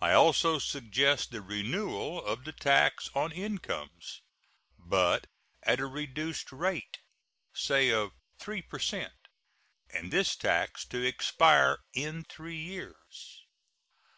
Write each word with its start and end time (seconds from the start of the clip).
I 0.00 0.14
also 0.14 0.58
suggest 0.58 1.32
the 1.32 1.42
renewal 1.42 2.24
of 2.24 2.44
the 2.44 2.52
tax 2.52 3.10
on 3.14 3.30
incomes, 3.30 4.22
but 4.78 5.26
at 5.62 5.80
a 5.80 5.84
reduced 5.86 6.50
rate, 6.50 7.00
say 7.52 7.90
of 7.90 8.12
3 8.38 8.62
per 8.62 8.78
cent, 8.78 9.28
and 9.90 10.10
this 10.10 10.34
tax 10.34 10.86
to 10.86 11.04
expire 11.06 11.80
in 11.92 12.24
three 12.24 12.56
years. 12.56 13.44